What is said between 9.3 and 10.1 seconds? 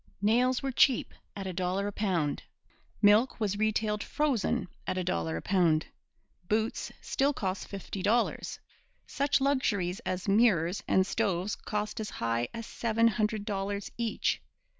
luxuries